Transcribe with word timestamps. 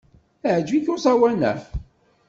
Yeɛjeb-ik 0.47 0.85
uẓawan-a? 0.93 1.53